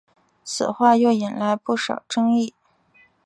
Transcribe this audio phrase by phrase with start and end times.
[0.43, 2.55] 此话又引来不少争议。